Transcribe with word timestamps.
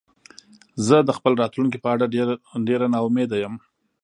زه 0.87 0.95
د 1.01 1.09
خپل 1.17 1.33
راتلونکې 1.41 1.77
په 1.81 1.89
اړه 1.93 2.05
ډېره 2.67 2.85
نا 2.93 2.99
امیده 3.07 3.37
یم 3.43 3.55